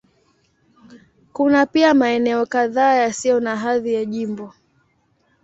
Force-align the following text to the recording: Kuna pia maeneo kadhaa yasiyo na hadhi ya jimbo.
Kuna 1.33 1.65
pia 1.65 1.93
maeneo 1.93 2.45
kadhaa 2.45 2.93
yasiyo 2.93 3.39
na 3.39 3.55
hadhi 3.55 3.93
ya 3.93 4.05
jimbo. 4.05 4.53